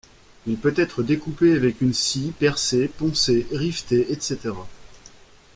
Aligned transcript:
Il 0.47 0.57
peut 0.57 0.73
être 0.77 1.03
découpé 1.03 1.53
avec 1.53 1.79
une 1.79 1.93
scie, 1.93 2.33
percé, 2.39 2.87
poncé, 2.87 3.45
riveté, 3.51 4.11
etc. 4.11 4.51